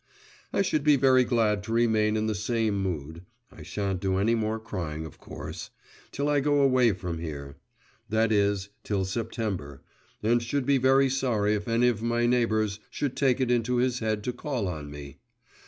[0.51, 4.33] I should be very glad to remain in the same mood (I shan't do any
[4.33, 5.69] more crying, of course)
[6.11, 7.57] till I go away from here;
[8.09, 9.83] that is, till September,
[10.23, 13.99] and should be very sorry if any of my neighbours should take it into his
[13.99, 15.19] head to call on me.